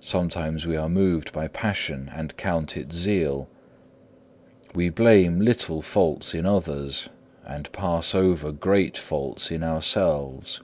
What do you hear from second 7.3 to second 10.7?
and pass over great faults in ourselves.